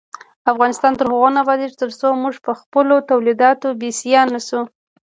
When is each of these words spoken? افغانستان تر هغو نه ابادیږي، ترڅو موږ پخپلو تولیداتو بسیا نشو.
افغانستان 0.51 0.93
تر 0.97 1.05
هغو 1.11 1.27
نه 1.35 1.39
ابادیږي، 1.43 1.75
ترڅو 1.83 2.07
موږ 2.21 2.35
پخپلو 2.47 2.95
تولیداتو 3.09 3.67
بسیا 3.81 4.21
نشو. 4.31 4.61